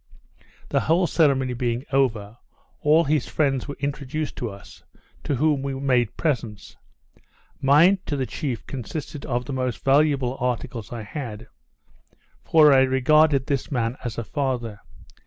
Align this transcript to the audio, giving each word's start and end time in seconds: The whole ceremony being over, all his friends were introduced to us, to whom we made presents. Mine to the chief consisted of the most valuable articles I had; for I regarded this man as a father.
The 0.69 0.79
whole 0.79 1.05
ceremony 1.05 1.53
being 1.53 1.85
over, 1.93 2.35
all 2.79 3.03
his 3.03 3.27
friends 3.29 3.67
were 3.67 3.77
introduced 3.79 4.35
to 4.37 4.49
us, 4.49 4.81
to 5.23 5.35
whom 5.35 5.61
we 5.61 5.75
made 5.75 6.17
presents. 6.17 6.75
Mine 7.61 7.99
to 8.07 8.15
the 8.17 8.25
chief 8.25 8.65
consisted 8.65 9.27
of 9.27 9.45
the 9.45 9.53
most 9.53 9.83
valuable 9.85 10.37
articles 10.39 10.91
I 10.91 11.03
had; 11.03 11.45
for 12.43 12.73
I 12.73 12.79
regarded 12.79 13.45
this 13.45 13.69
man 13.69 13.95
as 14.03 14.17
a 14.17 14.23
father. 14.23 14.79